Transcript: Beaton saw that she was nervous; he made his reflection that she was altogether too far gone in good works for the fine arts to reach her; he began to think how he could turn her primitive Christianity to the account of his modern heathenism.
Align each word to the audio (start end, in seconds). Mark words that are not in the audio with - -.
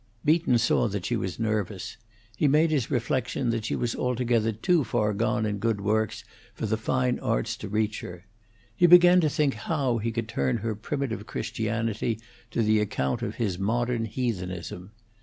Beaton 0.25 0.57
saw 0.57 0.87
that 0.87 1.05
she 1.05 1.15
was 1.15 1.37
nervous; 1.39 1.95
he 2.35 2.47
made 2.47 2.71
his 2.71 2.89
reflection 2.89 3.51
that 3.51 3.65
she 3.65 3.75
was 3.75 3.95
altogether 3.95 4.51
too 4.51 4.83
far 4.83 5.13
gone 5.13 5.45
in 5.45 5.59
good 5.59 5.79
works 5.79 6.23
for 6.55 6.65
the 6.65 6.75
fine 6.75 7.19
arts 7.19 7.55
to 7.57 7.69
reach 7.69 7.99
her; 8.01 8.25
he 8.75 8.87
began 8.87 9.21
to 9.21 9.29
think 9.29 9.53
how 9.53 9.99
he 9.99 10.11
could 10.11 10.27
turn 10.27 10.57
her 10.57 10.73
primitive 10.73 11.27
Christianity 11.27 12.19
to 12.49 12.63
the 12.63 12.79
account 12.79 13.21
of 13.21 13.35
his 13.35 13.59
modern 13.59 14.05
heathenism. 14.05 14.89